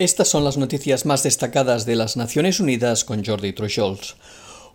[0.00, 4.16] Estas son las noticias más destacadas de las Naciones Unidas con Jordi Trujols.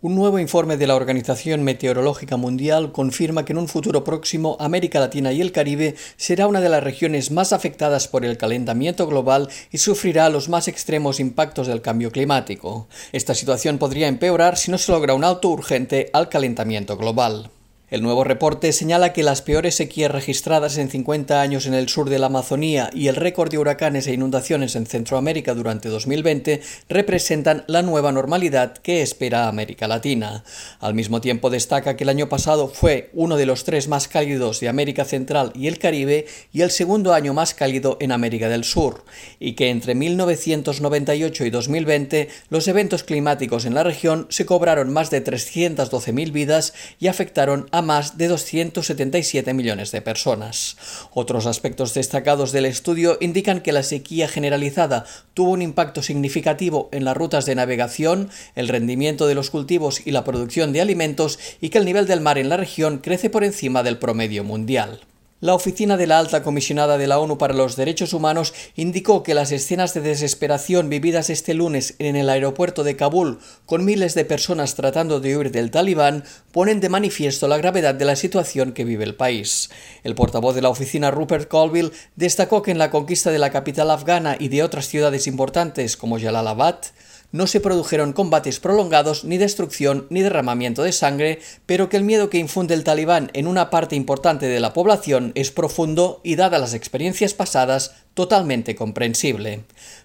[0.00, 5.00] Un nuevo informe de la Organización Meteorológica Mundial confirma que en un futuro próximo América
[5.00, 9.48] Latina y el Caribe será una de las regiones más afectadas por el calentamiento global
[9.72, 12.86] y sufrirá los más extremos impactos del cambio climático.
[13.10, 17.50] Esta situación podría empeorar si no se logra un alto urgente al calentamiento global.
[17.90, 22.10] El nuevo reporte señala que las peores sequías registradas en 50 años en el sur
[22.10, 26.60] de la Amazonía y el récord de huracanes e inundaciones en Centroamérica durante 2020
[26.90, 30.44] representan la nueva normalidad que espera América Latina.
[30.80, 34.60] Al mismo tiempo destaca que el año pasado fue uno de los tres más cálidos
[34.60, 38.64] de América Central y el Caribe y el segundo año más cálido en América del
[38.64, 39.06] Sur,
[39.40, 45.08] y que entre 1998 y 2020 los eventos climáticos en la región se cobraron más
[45.08, 50.76] de 312.000 vidas y afectaron a más de 277 millones de personas.
[51.12, 55.04] Otros aspectos destacados del estudio indican que la sequía generalizada
[55.34, 60.10] tuvo un impacto significativo en las rutas de navegación, el rendimiento de los cultivos y
[60.10, 63.44] la producción de alimentos y que el nivel del mar en la región crece por
[63.44, 65.00] encima del promedio mundial.
[65.40, 69.34] La oficina de la alta comisionada de la ONU para los Derechos Humanos indicó que
[69.34, 74.24] las escenas de desesperación vividas este lunes en el aeropuerto de Kabul, con miles de
[74.24, 78.84] personas tratando de huir del talibán, ponen de manifiesto la gravedad de la situación que
[78.84, 79.70] vive el país.
[80.02, 83.92] El portavoz de la oficina Rupert Colville destacó que en la conquista de la capital
[83.92, 86.80] afgana y de otras ciudades importantes como Jalalabad,
[87.30, 92.30] no se produjeron combates prolongados, ni destrucción, ni derramamiento de sangre, pero que el miedo
[92.30, 96.60] que infunde el talibán en una parte importante de la población es profundo y, dadas
[96.60, 99.64] las experiencias pasadas, totalmente comprensible.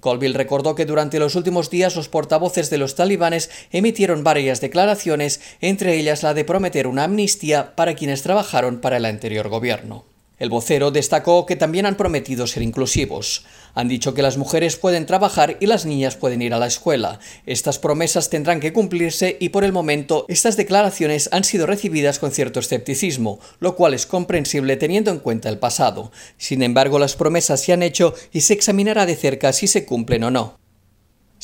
[0.00, 5.40] Colville recordó que durante los últimos días los portavoces de los talibanes emitieron varias declaraciones,
[5.60, 10.04] entre ellas la de prometer una amnistía para quienes trabajaron para el anterior gobierno.
[10.38, 13.44] El vocero destacó que también han prometido ser inclusivos.
[13.74, 17.20] Han dicho que las mujeres pueden trabajar y las niñas pueden ir a la escuela.
[17.46, 22.32] Estas promesas tendrán que cumplirse y por el momento estas declaraciones han sido recibidas con
[22.32, 26.10] cierto escepticismo, lo cual es comprensible teniendo en cuenta el pasado.
[26.36, 30.24] Sin embargo, las promesas se han hecho y se examinará de cerca si se cumplen
[30.24, 30.63] o no.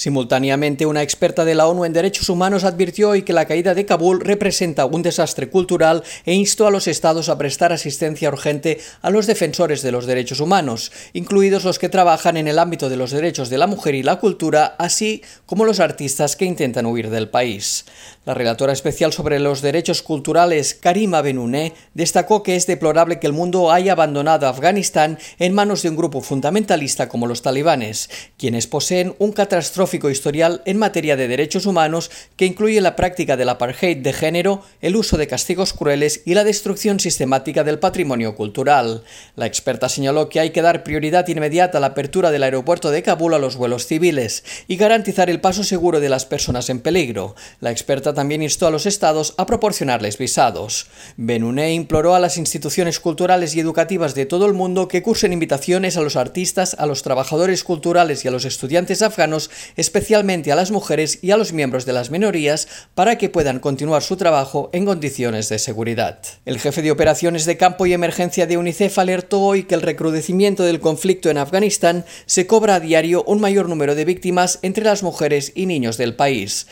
[0.01, 3.85] Simultáneamente, una experta de la ONU en Derechos Humanos advirtió hoy que la caída de
[3.85, 9.11] Kabul representa un desastre cultural e instó a los estados a prestar asistencia urgente a
[9.11, 13.11] los defensores de los derechos humanos, incluidos los que trabajan en el ámbito de los
[13.11, 17.29] derechos de la mujer y la cultura, así como los artistas que intentan huir del
[17.29, 17.85] país.
[18.25, 23.35] La relatora especial sobre los derechos culturales, Karima Benouné, destacó que es deplorable que el
[23.35, 28.09] mundo haya abandonado a Afganistán en manos de un grupo fundamentalista como los talibanes,
[28.39, 33.49] quienes poseen un catastrófico historial en materia de derechos humanos que incluye la práctica del
[33.49, 39.03] apartheid de género, el uso de castigos crueles y la destrucción sistemática del patrimonio cultural.
[39.37, 43.03] La experta señaló que hay que dar prioridad inmediata a la apertura del aeropuerto de
[43.03, 47.35] Kabul a los vuelos civiles y garantizar el paso seguro de las personas en peligro.
[47.61, 50.87] La experta también instó a los estados a proporcionarles visados.
[51.17, 55.97] Benune imploró a las instituciones culturales y educativas de todo el mundo que cursen invitaciones
[55.97, 60.71] a los artistas, a los trabajadores culturales y a los estudiantes afganos especialmente a las
[60.71, 64.85] mujeres y a los miembros de las minorías, para que puedan continuar su trabajo en
[64.85, 66.21] condiciones de seguridad.
[66.45, 70.65] El jefe de operaciones de campo y emergencia de UNICEF alertó hoy que el recrudecimiento
[70.65, 75.03] del conflicto en Afganistán se cobra a diario un mayor número de víctimas entre las
[75.03, 76.67] mujeres y niños del país.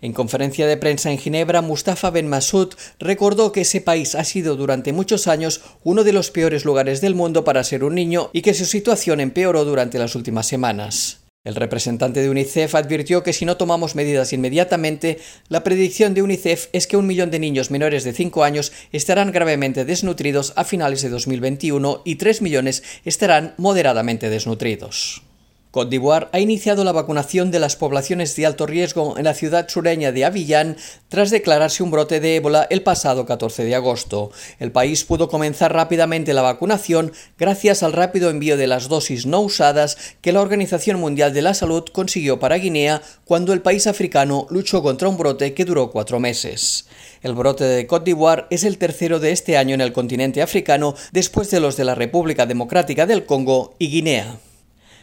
[0.00, 4.54] En conferencia de prensa en Ginebra, Mustafa Ben Massoud recordó que ese país ha sido
[4.54, 8.42] durante muchos años uno de los peores lugares del mundo para ser un niño y
[8.42, 11.27] que su situación empeoró durante las últimas semanas.
[11.48, 15.16] El representante de UNICEF advirtió que si no tomamos medidas inmediatamente,
[15.48, 19.32] la predicción de UNICEF es que un millón de niños menores de 5 años estarán
[19.32, 25.22] gravemente desnutridos a finales de 2021 y 3 millones estarán moderadamente desnutridos.
[25.70, 29.68] Côte d'Ivoire ha iniciado la vacunación de las poblaciones de alto riesgo en la ciudad
[29.68, 34.30] sureña de Avillán tras declararse un brote de ébola el pasado 14 de agosto.
[34.60, 39.40] El país pudo comenzar rápidamente la vacunación gracias al rápido envío de las dosis no
[39.40, 44.46] usadas que la Organización Mundial de la Salud consiguió para Guinea cuando el país africano
[44.48, 46.86] luchó contra un brote que duró cuatro meses.
[47.22, 50.94] El brote de Côte d'Ivoire es el tercero de este año en el continente africano
[51.12, 54.38] después de los de la República Democrática del Congo y Guinea.